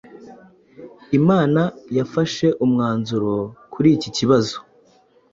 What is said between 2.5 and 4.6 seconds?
umwanzuro kuri iki kibazo